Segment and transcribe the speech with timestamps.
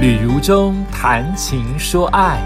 [0.00, 2.40] 旅如中谈情说爱，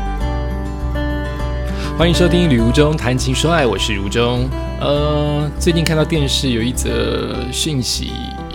[1.97, 4.49] 欢迎收听《旅如中谈情说爱》，我是如中。
[4.81, 8.11] 呃，最近看到电视有一则讯息，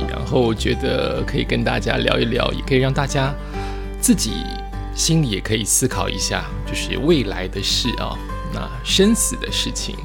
[0.10, 3.34] 然后觉得可以跟大家聊一聊，也可以让大家
[4.02, 4.44] 自己
[4.94, 8.18] 心里也可以思考一下，就是未来的事啊，
[8.54, 9.96] 那生死的事情。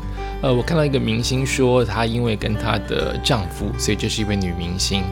[0.41, 5.03] 呃，我看到一个明星说，她因为跟她的丈夫，所以这是一位女明星。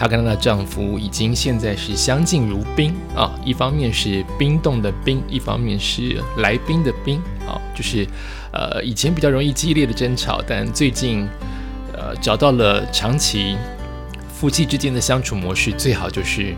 [0.00, 8.06] 她跟她的丈夫已经现在是相敬如宾啊，一方面是冰冻的冰，一方面是来宾的宾啊，就是
[8.50, 11.28] 呃以前比较容易激烈的争吵，但最近
[11.92, 13.58] 呃找到了长期
[14.32, 16.54] 夫妻之间的相处模式，最好就是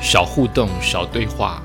[0.00, 1.62] 少互动、少对话，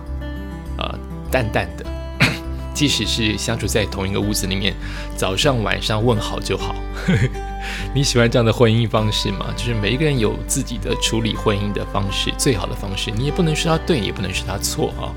[0.78, 0.96] 呃
[1.32, 1.84] 淡淡的，
[2.72, 4.76] 即使是相处在同一个屋子里面，
[5.18, 6.76] 早上晚上问好就好。
[7.94, 9.48] 你喜欢这样的婚姻方式吗？
[9.56, 15.12] 就是每一个人有自己的处理婚姻的方式，最好的方式，你也不能说他对，也不能说他错啊。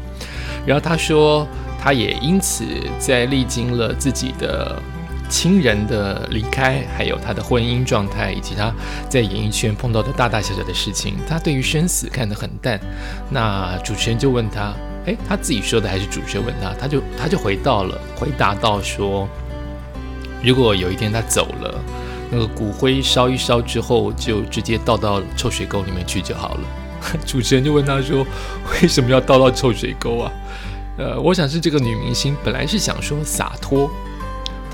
[0.67, 1.47] 然后他说，
[1.81, 2.65] 他也因此
[2.99, 4.81] 在历经了自己的
[5.29, 8.73] 亲人的离开，还有他的婚姻状态，以及他
[9.09, 12.81] 在演艺圈碰到的大大小小的事情，他对于生死看得很淡。
[13.31, 16.75] 那主持人就问他，诶，他自己说的还是主持人问他？
[16.75, 19.29] 他就他就回到了，回答到说，
[20.43, 21.81] 如果有一天他走了。
[22.31, 26.61] 那个骨灰烧一烧之后，就直接倒到臭水沟里面去就好了。
[27.25, 28.27] 主持人就问他说
[28.73, 30.33] ：“为什么要倒到臭水沟啊？”
[30.99, 33.91] 呃，我想是这个女明星本来是想说洒脱，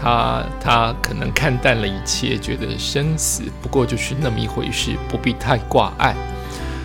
[0.01, 6.17] 她她可能看淡了一切，觉得生死不过就是那么一回事，不必太挂碍。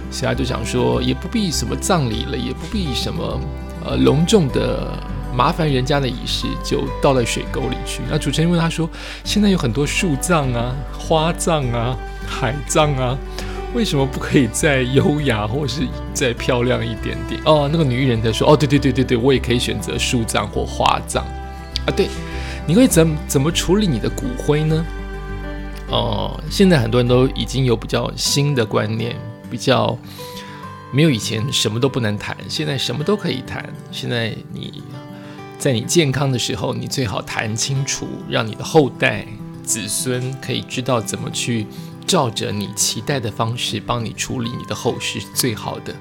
[0.10, 3.40] 其他就想说，也不必什么葬礼了，也不必什么
[3.86, 4.92] 呃隆重的。
[5.36, 8.02] 麻烦人家的仪式就倒在水沟里去。
[8.10, 8.90] 那主持人问他说
[9.24, 11.96] ：“现在有很多树葬啊、花葬啊、
[12.28, 13.16] 海葬啊，
[13.76, 15.82] 为什么不可以再优雅或是
[16.14, 21.24] 再漂亮一点点？”哦，那个女艺人在说：“哦，对对对对对，我也可以选择树葬或花葬
[21.86, 22.08] 啊。”对，
[22.66, 24.86] 你会怎怎么处理你的骨灰呢？
[25.90, 29.16] 哦，现在很多人都已经有比较新的观念，
[29.52, 29.98] 比较
[30.92, 33.64] 没有以前什么都不能谈，现在什么都可以谈。
[33.92, 34.82] 现在你。
[35.60, 39.26] 在你健康的时候，你最好谈清楚，让你的后代
[39.64, 41.66] 子孙可以知道怎么去
[42.06, 45.96] 照着你期待的方式帮你处理你的后事，最好的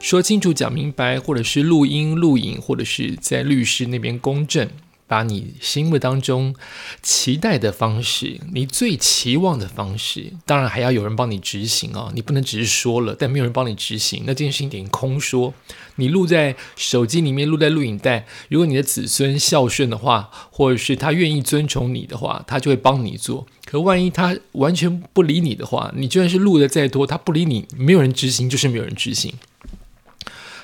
[0.00, 4.68] 说清楚、讲明白，或者是录音、录影，或者是在律师那边公证。
[5.08, 6.54] 把你心目当中
[7.02, 12.12] 期待的方式，你最期望的方式，当然还要有人帮你执行哦。
[12.14, 15.54] 你不能只是说了，但没有人帮你执行，那这件事情等于空说。
[15.96, 18.24] 你录在手机里面，录在录影带。
[18.48, 23.48] 如果你的子孙孝顺的话，或者是他愿意尊崇你的话，他就会帮你做。
[23.64, 29.34] 可万一他完全不理你的话，你就算是录的再多，他不理你，没有人执行，就是没有人执行。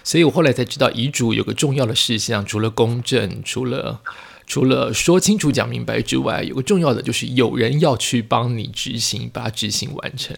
[0.04, 4.00] 所以我后来才知道，遗嘱有个重要的事项，除了公证，除了
[4.46, 10.36] 除了说清楚、讲明白之外，有个重要的就是有人要去帮你执行，把它执行完成。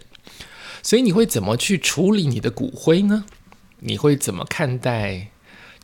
[0.82, 3.24] 所以你会怎么去处理你的骨灰呢？
[3.80, 5.28] 你会怎么看待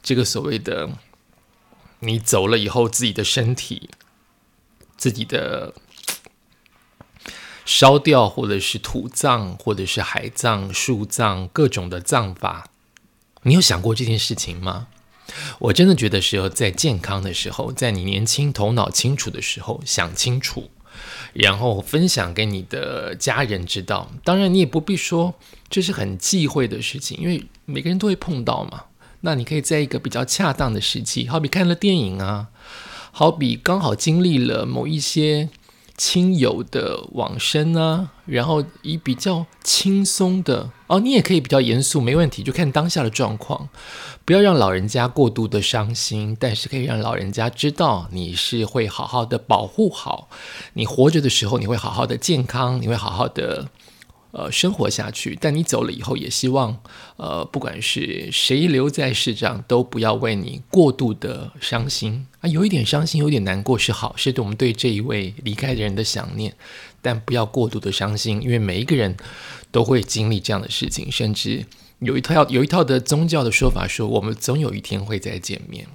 [0.03, 0.91] 这个所谓的
[2.01, 3.91] 你走了以后自己的身体、
[4.97, 5.75] 自己的
[7.65, 12.69] 烧掉，或者是土葬，或者是海葬、树葬，各种的葬法？
[13.43, 14.87] 你有想过这件事情吗？
[15.59, 20.71] 我真的觉得是要在健康的时候，在你年轻、头脑清楚的时候想清楚，
[21.33, 24.11] 然后分享给你的家人知道。
[24.25, 25.35] 当然，你也不必说
[25.69, 28.85] 这是很忌讳的事情，因为每个人都会碰到嘛。
[29.21, 32.49] 那你可以在一个比较恰当的时机，好比看了电影啊，
[33.11, 35.49] 好比刚好经历了某一些。
[35.97, 43.69] 亲友的往生啊，然后以比较轻松的哦，你也可以比较严肃，没问题，就看当下的状况，
[44.25, 50.29] 不要让老人家过度的伤心，但是可以让老人家知道你是会好好的保护好，
[50.75, 53.69] 你活着的时候你会好好的健康，你会好好的。
[54.33, 56.81] 呃，生活下去，但你走了以后，也希望，
[57.19, 62.49] 呃，不管是谁留在世上，都不要为你过度的伤心啊。
[62.49, 66.55] 有一点伤心，有点难过是好，是对我们对这一位离开的人的想念，
[67.03, 69.15] 但不要过度的伤心，因为每一个人
[69.71, 71.67] 都会经历这样的事情，甚至
[71.99, 75.87] 有一套有一套的宗教的说法说，我们总有一天会再见面，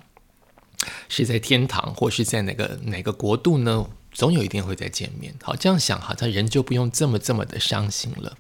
[1.10, 3.88] 是在天堂或是在哪个哪个国度呢？
[4.18, 5.32] 总有一天会再见面。
[5.44, 8.36] 好，这样想，哈，他人就不用这么这么的伤心了。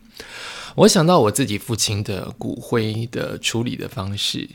[0.74, 4.50] 我想到我自己父亲的骨灰的处理的方式，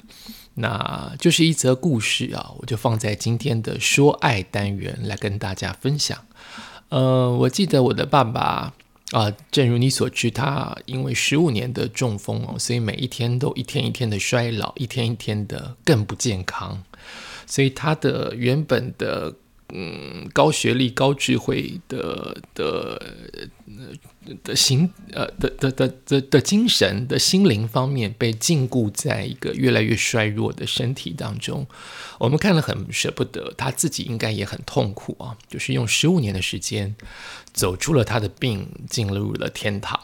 [0.54, 6.18] 那就是一则故事啊，我就放在今天的说爱单元来跟大家分享。
[6.88, 8.74] 呃，我记得我的爸爸
[9.12, 16.82] 啊，正如你所知，他因为十五年的中风哦，所以每一天都一天一天的衰老，一天一天的更不健康，
[17.46, 19.32] 所以他的原本的。
[19.74, 23.14] 嗯，高学历、高智慧的的
[24.44, 31.66] 的形呃的的的的的精神的心灵方面被禁锢在一个越来越衰弱的身体当中，
[32.18, 35.38] 我们看了很舍不得，他自己应该也很痛苦啊。
[35.48, 36.94] 就是用十五年的时间
[37.54, 39.98] 走出了他的病，进入了天堂。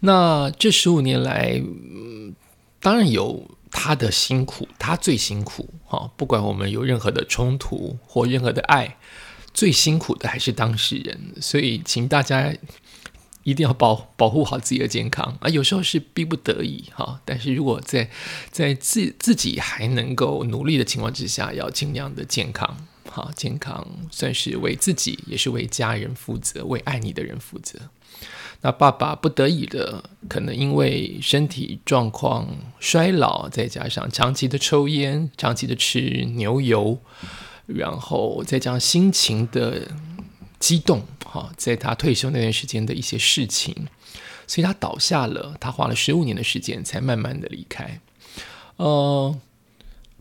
[0.00, 1.62] 那这十五年来，
[2.80, 3.50] 当然有。
[3.76, 6.08] 他的辛苦，他最辛苦哈。
[6.16, 8.96] 不管我们有任何的冲突或任何的爱，
[9.52, 11.34] 最辛苦的还是当事人。
[11.42, 12.54] 所以，请大家
[13.42, 15.48] 一定要保保护好自己的健康啊。
[15.48, 18.08] 有时候是逼不得已哈，但是如果在
[18.50, 27.78] 在自自己还能够努力的情况之下，要尽量的健康好，健康算是为自己，也是为家人负责，为爱你的人负责。
[28.66, 32.48] 那爸爸不得已的，可能因为身体状况
[32.80, 36.98] 衰老，再加上长期的抽烟、长期的吃牛油，
[37.66, 39.86] 然后再加上心情的
[40.58, 43.86] 激动，哈，在他退休那段时间的一些事情，
[44.46, 45.54] 所以他倒下了。
[45.60, 48.00] 他花了十五年的时间才慢慢的离开。
[48.76, 49.38] 呃，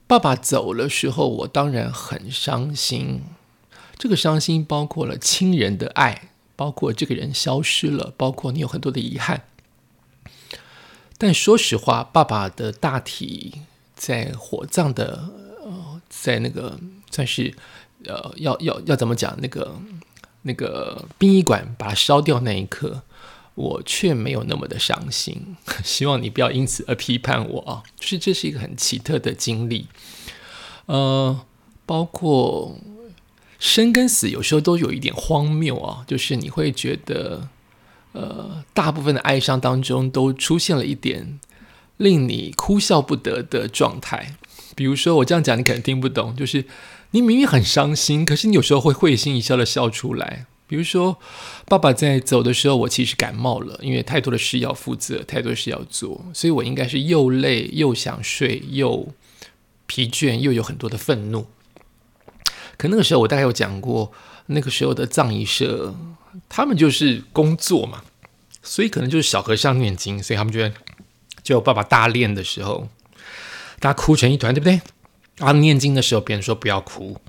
[0.05, 3.21] 爸爸走了时候，我当然很伤心。
[3.97, 6.32] 这个伤心包括了亲人的爱。
[6.55, 9.43] 包括这个人消失了，包括你有很多的遗憾。
[11.17, 13.61] 但说实话，爸爸的大体
[13.95, 15.29] 在火葬的
[15.63, 16.77] 呃，在那个
[17.09, 17.53] 算是
[18.05, 19.37] 呃，要要要怎么讲？
[19.39, 19.79] 那个
[20.41, 23.03] 那个殡仪馆把它烧掉那一刻，
[23.55, 25.55] 我却没有那么的伤心。
[25.83, 27.83] 希望你不要因此而批判我啊！
[27.97, 29.87] 就是这是一个很奇特的经历，
[30.87, 31.41] 呃，
[31.85, 32.77] 包括。
[33.63, 37.47] 生跟死有时候都有一点荒谬啊，就是你会觉得，
[38.11, 41.39] 呃，大部分的哀伤当中都出现了一点
[41.95, 44.35] 令你哭笑不得的状态。
[44.75, 46.65] 比如说，我这样讲你可能听不懂，就是
[47.11, 50.45] 你明明很伤心，可是你有时候会会心一笑的笑出来。
[50.67, 51.17] 比如说，
[51.65, 59.07] 爸爸在走的时候，我其实感冒了，因为太多的事要负责，太多的事要做，所以我应该是又累又想睡，又
[59.85, 61.45] 疲倦，又有很多的愤怒。
[62.83, 64.11] 可那个时候我大概有讲过，
[64.47, 65.95] 那个时候的藏仪社，
[66.49, 68.03] 他们就是工作嘛，
[68.61, 70.75] 所以可能就是小和尚念经，所以他们觉得，
[71.41, 72.89] 就爸爸大练的时候，
[73.79, 74.81] 大家哭成一团，对不对？
[75.37, 77.21] 啊，念经的时候，别人说不要哭，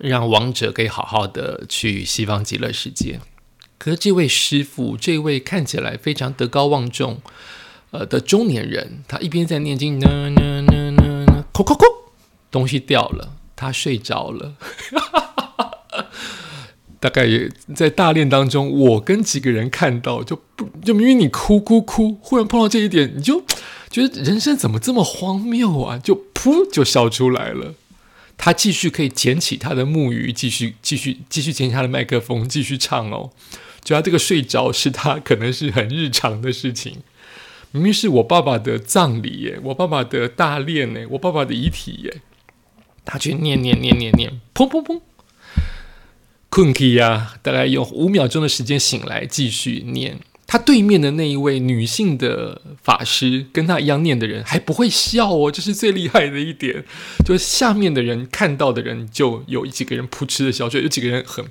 [0.00, 3.20] 让亡者可以好好的去西方极乐世界。
[3.76, 7.20] 可是这位师傅，这位看起来非常德高望重，
[7.90, 11.84] 呃的中年人，他一边在念经，呢呢呢呢呢，哭哭哭，
[12.50, 13.35] 东西掉了。
[13.56, 14.54] 他睡着了，
[17.00, 18.70] 大概也在大练当中。
[18.70, 23.42] 我跟几个人看到，就不就明明你哭哭哭，忽然碰到这一点，你就
[23.90, 25.98] 觉得人生怎么这么荒谬啊？
[25.98, 27.74] 就噗就笑出来了。
[28.38, 33.30] 他继续可以捡起他的木鱼，继续继续继续捡起他的麦克风，继续唱哦。
[33.82, 36.98] 就他这个睡着是他可能是很日常的事情。
[37.72, 42.20] 明明是我爸爸的葬礼耶，我爸爸的大练呢，我爸爸的遗体耶。
[43.06, 45.00] 他去念念念念念，砰砰砰，
[46.50, 47.34] 困起呀！
[47.40, 50.18] 大概用五秒钟的时间醒来，继续念。
[50.48, 56.84] 他对面的那一位女性的法师，跟他一样念的人，还不会笑哦，这是最厉害的一点。
[57.24, 61.44] 就下面的人看到的人，就有几个人扑哧的笑，就有几个人很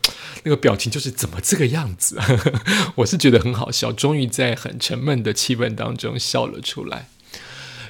[0.44, 2.20] 那个表情，就是怎么这个样子？
[2.96, 7.08] 我是觉得很好笑，终于在很沉闷的气氛当中笑了出来，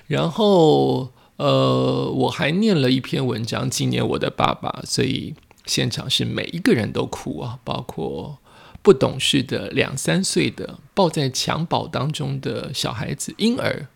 [0.08, 1.12] 然后。
[1.38, 5.34] 呃，我还念了一篇文章纪念我的爸爸，所以
[5.66, 8.38] 现场是每一个人都哭啊，包括
[8.82, 13.88] 不懂事的两三岁的抱在襁褓当中的小孩子婴儿，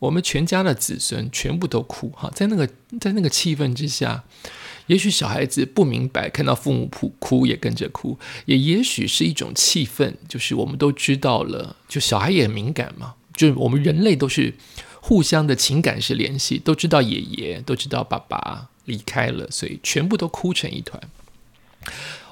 [0.00, 2.68] 我们全家的子孙全部都哭哈，在那个
[3.00, 4.24] 在那个气氛之下，
[4.88, 14.52] 也许小孩子不明白，看到父母哭哭也跟着哭，也也许是一种气氛，就是我们都知道了，就小孩也敏感嘛，就是我们人类都是。
[15.04, 21.02] 互相的情感是联系，都知道爷爷，都知道爸爸离开了，所以全部都哭成一团。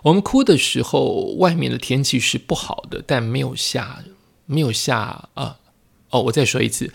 [0.04, 4.04] 我们哭的时候，外面的天气是不好的，但没有下，
[4.46, 5.58] 没有下啊。
[6.10, 6.92] 哦，我再说一次，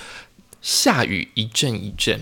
[0.62, 2.22] 下雨一阵一阵，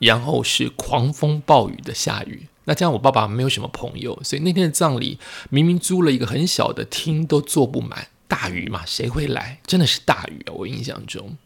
[0.00, 2.48] 然后是狂风暴雨的下雨。
[2.64, 5.18] 那这样，我爸爸没有什么朋友，所以那天的葬礼
[5.48, 8.08] 明明租了一个很小的厅，都坐不满。
[8.26, 9.60] 大雨嘛，谁会来？
[9.64, 10.52] 真的是大雨啊！
[10.54, 11.36] 我印象中。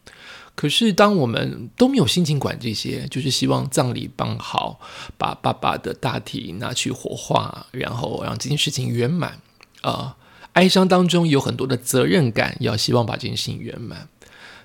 [0.55, 4.79] 可是，当我们都没有心情管这些，就是希望葬礼办好，
[5.17, 9.41] 把爸爸的大体拿去火化，然后让这件事情圆满，
[9.81, 10.15] 啊，
[10.53, 14.07] 哀伤当中有很多的责任感，要希望把这件事情圆满。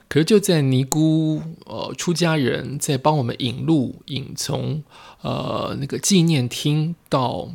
[0.08, 4.82] 可是就在尼姑呃出家人在帮我们引路，引从
[5.22, 7.48] 呃那个纪念厅到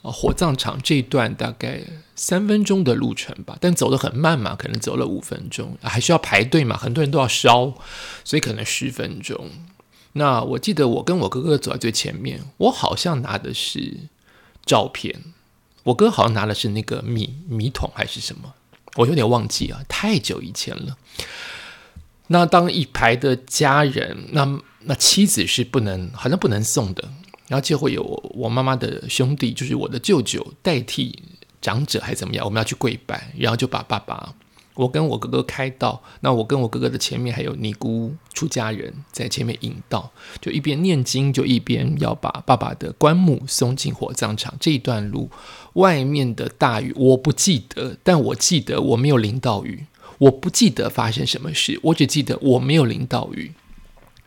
[0.00, 1.82] 呃火葬场这一段大概
[2.22, 7.74] 三分钟的路程吧，但走得很慢嘛，可能走了五分钟，还需要排队嘛，很多人都要烧，
[8.22, 9.50] 所以可能十分钟。
[10.12, 13.96] 那我记得我跟我哥哥走在最前面，我好像拿的是
[14.64, 15.20] 照片，
[15.82, 18.54] 我哥好像拿的是那个米米桶还是什么，
[18.98, 20.96] 我有点忘记啊，太久以前了。
[22.28, 27.02] 那当一排的家人，那那妻子是不能，好像不能送的，
[27.48, 28.04] 然后就会有
[28.36, 31.20] 我妈妈的兄弟，就是我的舅舅代替
[31.62, 32.44] 长者，还怎么样？
[32.44, 34.34] 我们要去跪拜，然后就把爸爸，
[34.74, 44.52] 我跟我哥哥开道，那我跟我哥哥的前面还有尼姑出家人在前面引道，就一边念经，就一边要把爸爸的棺木送进火葬场。
[44.60, 45.30] 这一段路
[45.74, 49.86] 外面的大雨我不记得，但我记得我没有淋到雨。
[50.18, 53.52] 我不记得发生什么事，我只记得我没有淋到雨。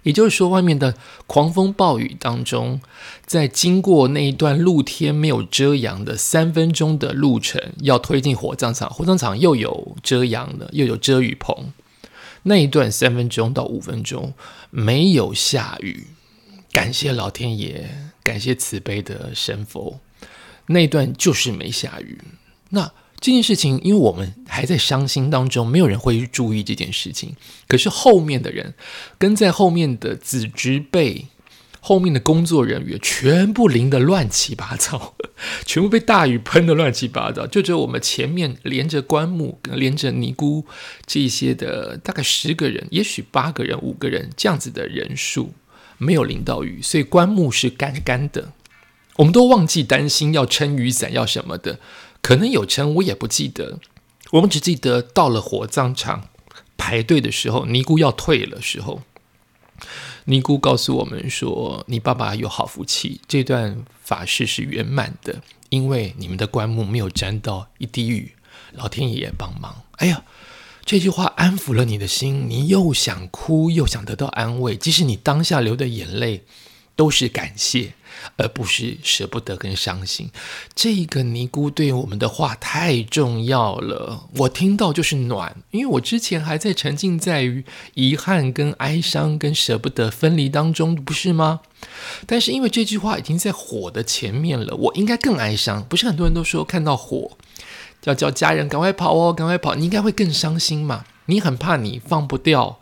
[0.06, 0.96] 也就是说，外面的
[1.26, 2.80] 狂风暴雨当中，
[3.26, 11.74] 在经过那一段露天没有遮阳的三分钟的路程，要推进火葬场，火葬场又有遮阳的，又有遮雨棚。
[12.44, 14.34] 那一段三分钟到五分钟
[14.70, 16.08] 没有下雨，
[16.72, 17.90] 感谢老天爷，
[18.22, 20.00] 感谢慈悲的神佛，
[20.68, 22.22] 那一段就是没下雨。
[22.70, 22.92] 那。
[23.25, 27.36] 这件事情，因为我们还在伤心当中，没有人会去注意这件事情。
[27.67, 28.75] 可是后面的人，
[29.17, 31.25] 跟在后面的子侄辈、
[31.79, 35.15] 后面的工作人员，全部淋得乱七八糟，
[35.65, 37.48] 全部被大雨喷得乱七八糟。
[37.48, 40.63] 就只有我们前面连着棺木、连着尼姑
[41.08, 45.51] 这些的，大概十个人，也许八个人、五个人这样子的人数，
[45.98, 48.51] 没有淋到雨，所以棺木是干干的。
[49.15, 51.79] 我们都忘记担心要撑雨伞要什么的。
[52.25, 53.77] 可能有称，我也不记得。
[54.32, 56.29] 我们只记得到了火葬场
[56.75, 59.03] 排队的时候，尼姑要退了时候，
[60.24, 68.34] 尼姑告诉我们说：“你爸爸有好福气，这段法事是圆满的，因为你们的棺木没有沾到一滴雨，
[68.72, 70.24] 老天爷帮忙。”哎呀，
[70.84, 76.44] 这句话安抚了你的心，你又想哭又想得到安慰，即使你当下流的眼泪
[76.96, 77.94] 都是感谢。
[78.38, 80.32] 而不是舍不得跟伤心，
[80.74, 84.28] 这个尼姑对我们的话太重要了。
[84.38, 91.60] 我听到就是暖，因为我之前还在沉浸在于遗憾、跟哀伤、跟舍不得分离当中，不是吗？
[92.25, 95.84] 但是因为这句话已经在火的前面了，我应该更哀伤。
[95.84, 97.38] 不是很多人都说看到火
[98.06, 101.06] 要叫家人赶快跑哦，赶快跑，你应该会更伤心嘛？
[101.28, 102.80] 你很怕你放不掉，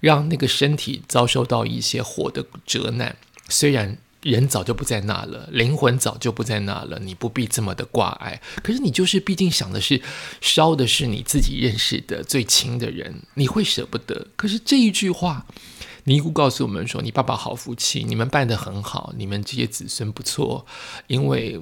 [0.00, 3.16] 让那个身体遭受到一些火的折难，
[3.48, 3.98] 虽然。
[4.22, 8.40] 人早就不在那了，灵魂早就不在那了，你不必这么的挂碍。
[8.60, 10.02] 可是你就是，毕竟想的是
[10.40, 14.26] 烧的是你自己认识的最亲的人，你会舍不得。
[14.34, 15.46] 可是这一句话，
[16.04, 20.66] 尼姑告诉我们说：“你爸爸好福气，你们办得很好，你们这些子孙不错。”
[21.06, 21.60] 因为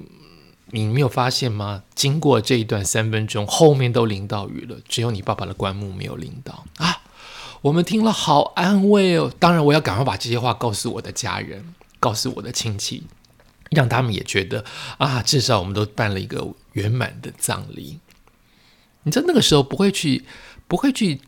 [0.71, 1.83] 你没有发现吗？
[1.93, 7.03] 经过这一段三分钟，后面都淋到雨了，只有你爸爸的棺木没有淋到啊！
[7.65, 9.33] 我们听了好安慰哦。
[9.39, 11.73] 当然，我要赶快把这些话告诉我的家人。
[11.99, 13.01] 告诉我的亲戚，
[13.71, 14.63] 让他们也觉得
[14.99, 17.97] 啊，至少我们都办了一个圆满的葬礼。
[19.01, 20.23] 你在那个时候不会去，
[20.67, 21.19] 不会去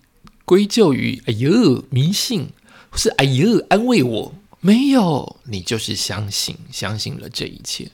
[0.46, 2.50] 归咎于哎呦迷信，
[2.94, 7.90] 是哎呦安慰我，没有，你就是相信，相信了这一切。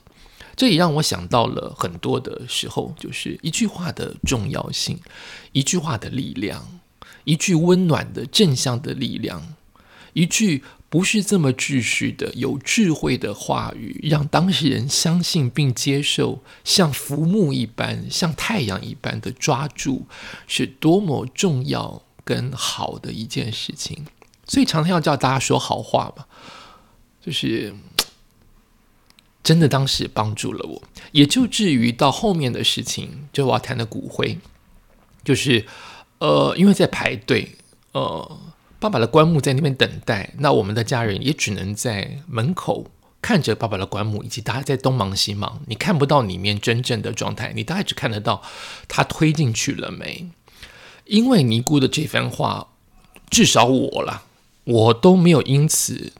[0.54, 5.00] 这也让我想到了很多的时候，就是一句话的重要性，
[5.52, 6.80] 一句话的力量，
[7.24, 9.54] 一句温暖的正向的力量，
[10.12, 10.62] 一句。
[10.90, 20.06] 不是这么秩序的、有智慧的话语，让当事人相信并接受，像浮木一般、像太阳一般的抓住，
[20.46, 24.06] 是多么重要跟好的一件事情。
[24.46, 26.26] 所以常常要叫大家说好话嘛，
[27.20, 27.74] 就是
[29.42, 30.82] 真的当时帮助了我。
[31.10, 34.38] 也就至于到后面的事情，就我要谈的骨灰，
[35.24, 35.66] 就是
[36.24, 37.56] 呃，因为在排队，
[37.92, 38.38] 呃。
[38.80, 42.90] 爸爸的棺木在那边等待，那我们的家人也只能在门口
[43.22, 45.62] 看着爸爸的棺木，以及大家在东忙西忙。
[45.66, 48.42] 你看不到里面真正的状态，你大概只看得到
[48.86, 50.28] 他推进去了没。
[51.06, 52.68] 因为尼姑的这番话，
[53.30, 54.24] 至少我啦，
[54.64, 56.12] 我都没有因此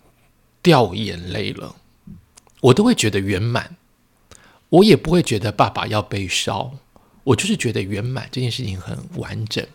[0.63, 1.77] 掉眼泪了，
[2.63, 3.77] 我都会觉得圆满，
[4.71, 6.73] 我也不会觉得爸爸要被烧，
[7.25, 9.67] 我就是觉得圆满这件事情很完整，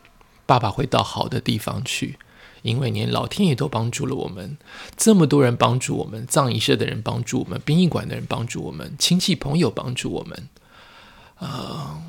[0.50, 2.18] 爸爸会到好的地方去。
[2.62, 4.58] 因为连老天爷都帮助了我们，
[4.98, 10.50] 这么多人帮助我们，葬仪社的人帮助我们，殡仪馆的人帮助我们，亲戚朋友帮助我们，
[11.38, 12.02] 啊，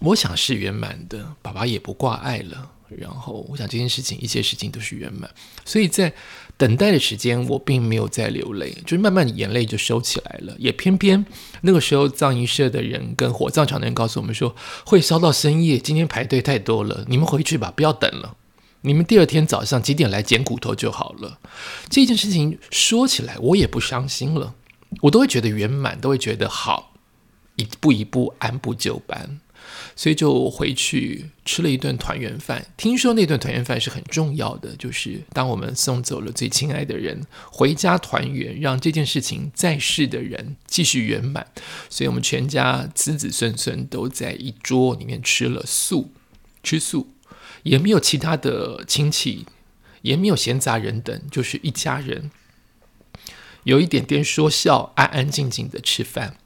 [0.00, 2.72] 我想是圆满的，爸爸也不挂碍了。
[2.88, 5.30] 然后，我想这件事情，一切事情都是圆满。
[5.64, 6.12] 所以在
[6.58, 10.54] 等待的时间，我并没有再流泪，就是慢慢眼泪就收起来了。
[10.58, 11.24] 也偏偏
[11.60, 18.36] 那个时候，藏仪社的人跟火葬场的人告诉我们说，会烧到深夜，今天排队太多了，你们回去吧，不要等了。
[18.80, 21.38] 你们第二天早上几点来捡骨头就好了。
[21.90, 24.54] 这件事情说起来，我也不伤心了，
[25.02, 26.94] 我都会觉得圆满，都会觉得好，
[27.56, 29.40] 一步一步按部就班。
[29.94, 32.66] 所以就回去吃了一顿团圆饭。
[32.76, 41.46] 听说那顿团圆饭是很重要的，就是当我们送走了最亲爱的人，回家团圆，让这件事情在世的人继续圆满。
[41.88, 46.10] 所以我们全家子子孙孙都在一桌里面吃了素，
[46.62, 47.08] 吃素，
[47.62, 49.46] 也没有其他的亲戚，
[50.02, 52.30] 也没有闲杂人等，就是一家人，
[53.64, 56.36] 有一点点说笑，安安静静的吃饭，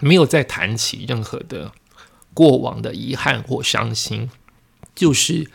[0.00, 1.72] 没有再谈起任何的。
[2.36, 4.30] 过往的遗憾或伤心，
[4.94, 5.50] 就是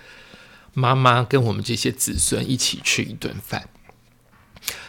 [0.74, 3.70] 妈妈跟我们这些子孙一起吃一顿饭。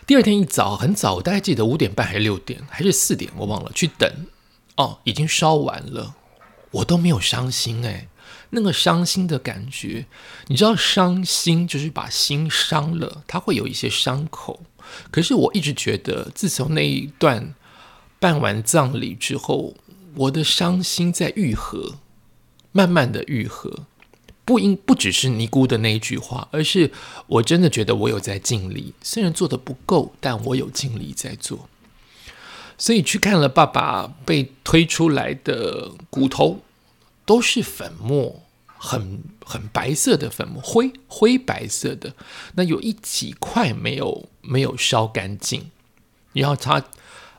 [0.06, 4.10] 第二天一早很早，我大概记得五点半还是六点还是四点，我忘了去等。
[4.76, 6.14] 哦，已经烧完了，
[6.70, 8.08] 我都没有伤心哎。
[8.48, 10.06] 那个伤心的感觉，
[10.46, 14.62] 你知道，伤心就是把心伤了，它会有一些伤口。
[15.10, 17.54] 可是我一直觉得，自从那一段
[18.18, 19.74] 办完葬礼之后。
[20.14, 21.94] 我的伤心在愈合，
[22.70, 23.86] 慢慢的愈合，
[24.44, 26.90] 不应不只是尼姑的那一句话，而是
[27.26, 31.68] 我真的觉得我有在尽力，虽然做的不够，但我有尽力在做。
[32.76, 36.60] 所以去看了爸爸被推出来的骨头，
[37.24, 42.14] 都是粉末，很很白色的粉末，灰灰白色的。
[42.54, 45.70] 那有一几块没有没有烧干净，
[46.34, 46.84] 然后他。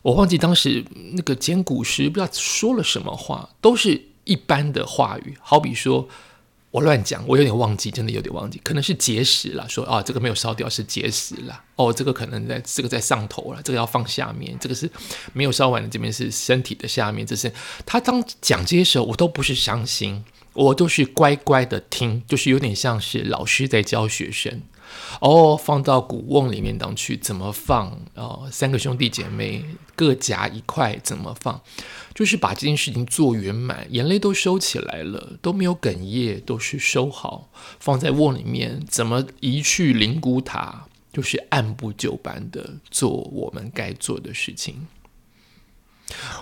[0.04, 6.08] 我忘记当时那个捡骨师不知道说了什么话，都是一般的话语，好比说
[6.72, 14.90] 我乱讲，我有点忘记，真的有点忘记，可能是结石了，说啊这个没有烧掉是结石了，哦这个可能在这个在上头了，这个要放下面，这个是
[15.34, 17.52] 没有烧完的，这边是身体的下面，这是
[17.86, 24.62] 他当讲这些时候，我都不是伤心，我都是乖乖的听，就是有点像是老师在教学生。
[25.22, 27.98] 哦，放到古瓮里面当去怎么放？
[28.16, 29.64] 哦，三个兄弟姐妹
[29.96, 31.62] 各夹一块，怎么放？
[32.14, 38.84] 就是把这件事情做圆满，眼泪都收起来了，都没有哽咽，都是收好，放在瓮里面。
[38.88, 40.88] 怎么移去灵骨塔？
[41.12, 44.88] 就是按部就班的做我们该做的事情。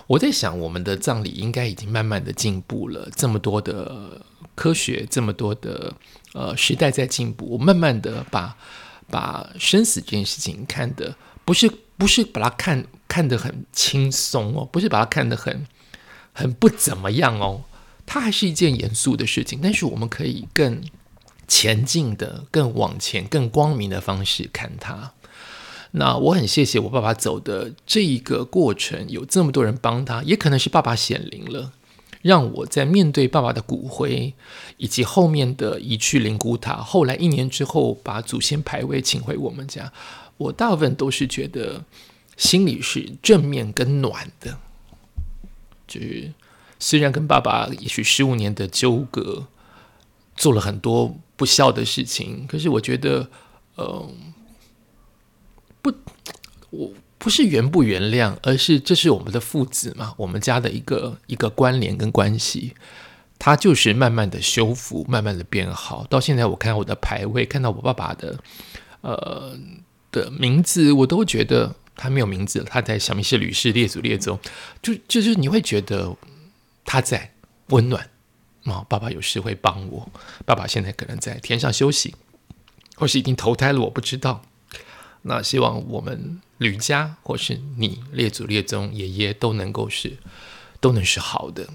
[0.06, 4.21] 我在想，我们的葬礼应该已经慢慢的进步了，这么多的
[4.62, 5.92] 科学，这么多的。
[6.34, 8.56] 呃，时代在进步，我慢慢的把
[9.10, 15.66] 把生死这件事情看的不是不是把它看看得很轻松哦，不是把它看得很
[16.32, 17.64] 很不怎么样哦，
[18.06, 20.82] 它还是一件严肃的事情，但是我们可以更
[21.46, 25.12] 前进的、更往前、更光明的方式看它。
[25.90, 31.72] 那我很谢谢我爸爸走的这一个过程，有这么多人帮他，也可能是爸爸显灵了。
[32.22, 34.32] 让我在面对爸爸的骨灰，
[34.76, 39.92] 以及后面的移去灵骨塔，后来一年之后把祖先牌位请回我们家，
[40.36, 41.84] 我大部分都是觉得
[42.36, 44.58] 心里是正面跟暖的。
[45.86, 46.32] 就是
[46.78, 49.46] 虽然跟爸爸也许十五年的纠葛，
[50.36, 53.28] 做了很多不孝的事情，可是我觉得，
[53.76, 54.32] 嗯，
[55.82, 55.92] 不，
[56.70, 56.92] 我。
[57.22, 62.74] 不是原不原谅，而是这是我们的父子嘛，我们家的一个一个关联跟关系，
[63.38, 66.04] 它就是慢慢的修复，慢慢的变好。
[66.10, 68.36] 到现在我看到我的牌位，看到我爸爸的
[69.02, 69.56] 呃
[70.10, 74.36] 的名字，我都觉得他没有名字，他在小明是吕氏列祖列宗，
[74.82, 76.16] 就就是你会觉得
[76.84, 77.30] 他在
[77.68, 78.10] 温暖
[78.64, 80.10] 啊，爸爸有时会帮我，
[80.44, 82.16] 爸爸现在可能在天上休息，
[82.96, 84.42] 或是已经投胎了，我不知道。
[85.22, 86.40] 那希望我们。
[86.58, 90.18] 吕家，或是你列祖列宗爷爷都能够是，
[90.78, 91.68] 都能是好的。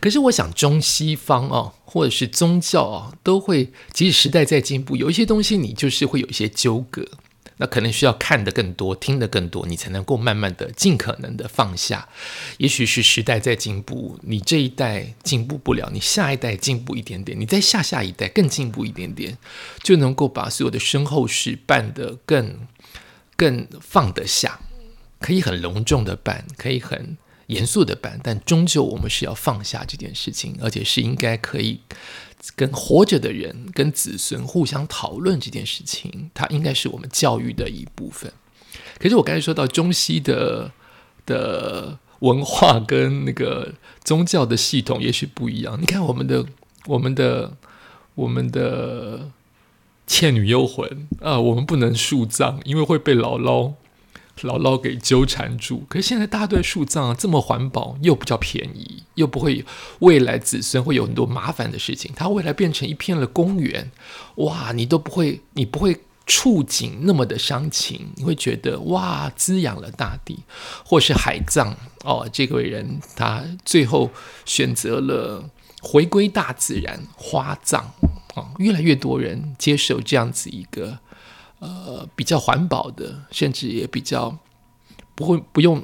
[0.00, 7.06] 可是我想，中西方哦，或者是宗教啊，都会，即使时代在进步，有一些东西你就是会有一些纠葛。
[7.56, 12.08] 那可能需要看的更多，听的更多，你才能够慢慢的、尽可能的放下。
[12.58, 19.36] 也许是时代在进步，你这一代进步不了，你下一代进步一点点，你再下下一代更进步一点点，
[19.82, 22.58] 就能够把所有的身后事办得更。
[23.34, 24.60] 更放得下，
[25.18, 31.80] 可以很隆重的办，可以很严肃的办，但终究我们是要放下这件事情，而且是应该可以
[32.56, 38.32] 跟活着的人、跟子孙互相讨论这件事情，它应该是我们教育的一部分。
[38.98, 40.72] 可是我刚才说到中西的
[41.24, 45.80] 的文化跟那个宗教的系统也许不一样。
[45.80, 46.44] 你看我们的、
[46.86, 47.56] 我们的、
[48.14, 49.18] 我们的
[50.06, 53.74] 《倩女幽魂》啊，我们不能树葬，因为会被姥姥。
[54.40, 55.84] 牢牢给纠缠住。
[55.88, 59.64] 可是现在大家都在树葬，这么环保又比较便宜，又不会
[60.00, 62.10] 未来子孙会有很多麻烦的事情。
[62.16, 63.90] 它未来变成一片的公园，
[64.36, 70.40] 哇，你都不会，你不会触景那么的伤情，你会觉得哇，滋养了大地，
[70.84, 74.10] 或是海葬哦，这个人他最后
[74.44, 75.48] 选择了
[75.80, 77.82] 回归大自然，花葬
[78.34, 80.98] 啊，越来越多人接受这样子一个。
[81.62, 84.36] 呃，比较环保的，甚至也比较
[85.14, 85.80] 不会不用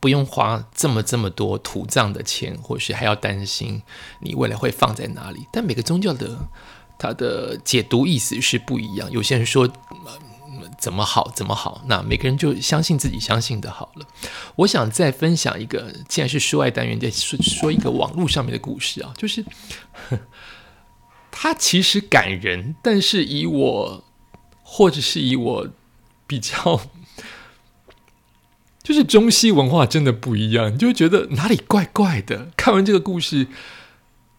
[0.00, 3.82] 不用花这么这么多土葬的钱，或是还要担心
[4.20, 5.46] 你未来会放在哪里。
[5.52, 6.48] 但每个宗教的
[6.98, 9.10] 它的解读意思是不一样。
[9.10, 9.70] 有些人说
[10.78, 14.06] 怎么好怎么好，那每个人就相信自己相信的好了。
[14.56, 19.44] 我想再分享一个，既然是说爱单元，再说说一个网络上面的故事啊，就是
[21.30, 24.02] 它其实感人，但是以我。
[24.76, 25.68] 或者是以我
[26.26, 26.80] 比较，
[28.82, 32.50] 就是中西文化真的不一样，你就觉得哪里怪怪的。
[32.56, 33.46] 看完这个故事，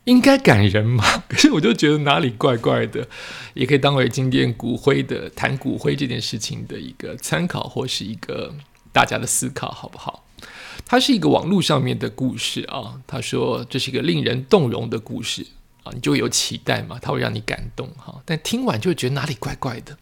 [0.03, 1.23] 应该感人嘛？
[1.29, 3.07] 可是我就觉得哪里怪怪的，
[3.53, 8.53] 也可以当为今天骨灰的谈骨灰这件事情的一个参考，或是一个
[8.91, 10.25] 大家的思考，好不好？
[10.85, 12.99] 它是一个网络上面的故事啊。
[13.07, 15.47] 他说这是一个令人动容的故事。
[15.85, 18.21] 啊，你就会有期待嘛，它会让你感动哈。
[18.25, 19.97] 但听完就觉得哪里怪怪的。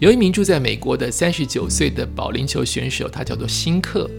[0.00, 4.10] 有一名住在美国的三十九岁的保龄球选手，他叫做辛克。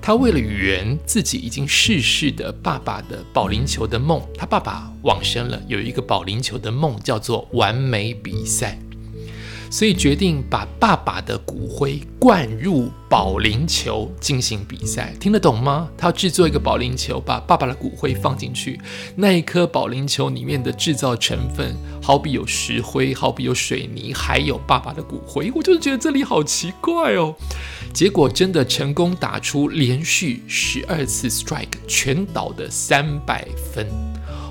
[0.00, 8.78] 他为了圆自己已经逝世的爸爸的保龄球的梦，他爸爸往生了，有一个保龄球的梦叫做完美比赛。
[9.72, 15.88] 所以决定把爸爸的骨灰灌入保龄球进行比赛，听得懂吗？
[15.96, 18.78] 他制作一个保龄球，把爸爸的骨灰放进去。
[19.16, 25.50] 那一颗保龄球里面的制造成分，好比有石灰，好比有水泥，还有爸爸的骨灰。
[25.54, 27.34] 我就是觉得这里好奇怪哦。
[27.94, 33.86] 结果真的成功打出连续十二次 strike 全倒的三百分，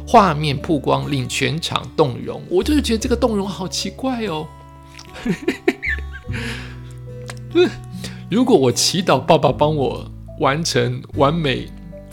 [0.07, 2.41] 画面曝光令全场动容。
[2.49, 4.47] 我就是觉得这个动容好奇怪哦。
[8.29, 11.67] 如果我祈祷爸爸帮我完成完美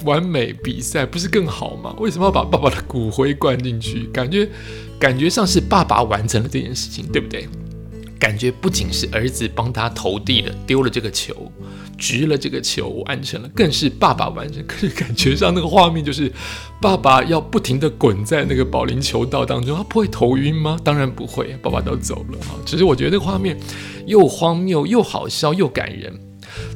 [0.05, 1.95] 完美比赛，不是更好吗？
[1.99, 4.05] 为什么要把爸爸的骨灰灌进去？
[4.13, 4.49] 感觉
[4.99, 7.49] 感觉像是爸爸完成了这件事情，对不对？
[8.19, 11.53] 感觉不仅是儿子帮他投递了，丢了这个球。
[11.99, 14.65] 直了这个球完成了，更是爸爸完成。
[14.67, 16.33] 可是感觉上那个画面就是，
[16.81, 20.79] 爸爸要不停的滚在那个保龄球道当中，他不会头晕吗？
[20.85, 22.55] 当然不会，爸爸都走了啊。
[22.65, 23.59] 只是我觉得那个画面
[24.07, 26.19] 又荒谬又好笑又感人。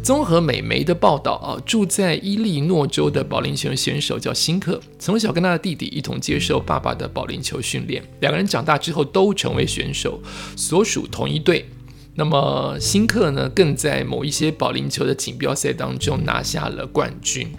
[0.02, 10.20] 综合美媒的报道啊，住在伊利诺州的保龄球选手叫辛克，从小跟他的弟弟一同接受爸爸的保龄球训练，两个人长大之后都成为选手，
[10.56, 11.66] 所属同一队。
[12.14, 17.50] 那么辛克呢，更在某一些保龄球的锦标赛当中拿下了冠军。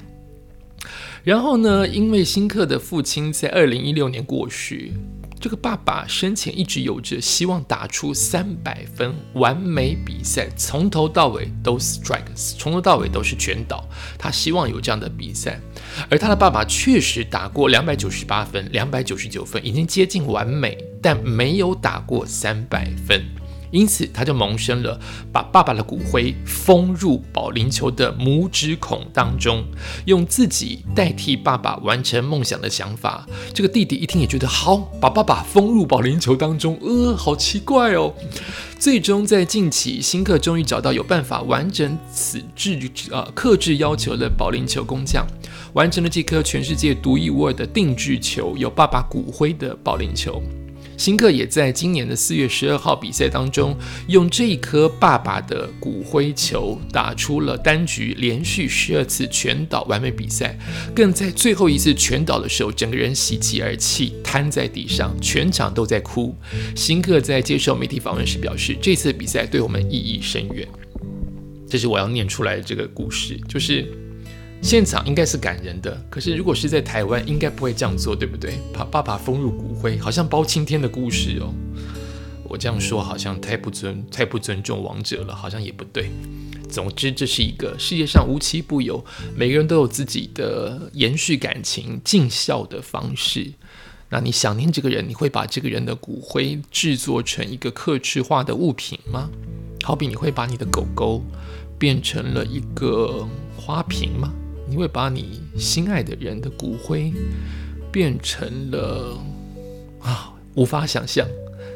[1.24, 4.92] 然后呢，因为辛克的父亲在二零一六年过世，
[5.39, 13.88] 这个爸爸生前一直有着希望打出三百分完美比赛，从头到尾都 strikes，从头到尾都是全倒。
[14.20, 15.60] 他希望有这样的比赛，
[16.10, 23.24] 而他的爸爸确实打过两百九十八分、两百九十九分，已经接近完美，但没有打过三百分。
[23.73, 24.99] 因此，他就萌生了
[25.31, 29.65] 把爸爸的骨灰封入保龄球的拇指孔当中，
[30.05, 33.27] 用自己代替爸爸完成梦想的想法。
[33.51, 38.13] 这个弟弟一听也觉得好，把爸爸封入保龄球当中，呃，好奇怪哦。
[38.77, 45.25] 最终在近期，新克终于找到有办法完整此制呃克制要求的保龄球工匠，
[45.73, 50.43] 完成了这颗全世界独一无二的定制球，有爸爸骨灰的保龄球。
[51.04, 60.58] 辛克也在今年的四月十二号比赛当中，用这一颗爸爸的骨灰球打出了单局连续十二次全倒完美比赛，
[60.96, 66.34] 更在最后一次全倒的时候，整个人喜极而泣，瘫在地上，全场都在哭。
[66.74, 70.66] 辛克在接受媒体访问时表示，这次比赛对我们意义深远。
[71.68, 74.03] 这是我要念出来的这个故事，就是。
[74.63, 78.58] 现场应该是感人的，可是如果是在台湾，应该不会这样做，对不对？
[78.73, 81.54] 把爸爸封入骨灰，好像包青天的故事哦。
[82.45, 86.10] 我这样说好像太不尊、太不尊重王者了，好像也不对。
[86.69, 89.04] 总之，这是一个世界上无奇不有，
[89.36, 93.52] 每个人都有自己的延续感情、尽孝的方式。
[94.10, 99.30] 那你想念这个人，你会把这个人的骨灰制作成一个克制化的物品吗？
[99.84, 101.21] 好比你会把你的狗狗
[101.78, 104.34] 变成了一个花瓶吗？
[104.67, 107.12] 你会把你心爱的人的骨灰
[107.91, 109.17] 变成了
[110.02, 111.28] 啊，无法想象。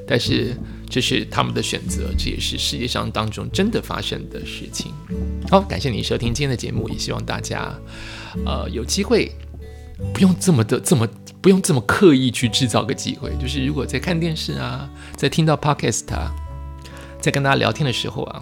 [0.09, 0.55] 但是
[0.89, 4.93] 这是他们的选择，这也是世界上当中真的发生的事情。
[5.49, 7.77] 好，感谢你收听今天的节目，也希望大家
[8.45, 9.29] 呃有机会
[10.13, 11.05] 不用这么的这么
[11.41, 16.33] 不用这么刻意去制造个机会，就是如果在看电视啊，在听到 podcast 啊，
[17.19, 18.41] 在跟大家聊天的时候啊，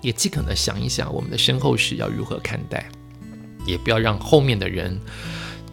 [0.00, 2.88] 也尽可能想一想我们的身后事要如何看待，
[3.66, 4.98] 也不要让后面的人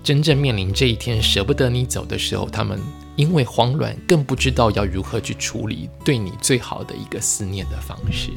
[0.04, 2.80] 真正面临这一天舍不得你走的时候，他们。
[3.18, 8.30] 因为慌乱，更不知道要如何去处理对你最好的一个思念的方式。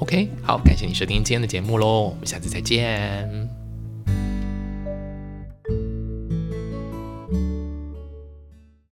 [0.00, 3.55] OK，好，感谢你收听今天的节目喽，我们下次再见。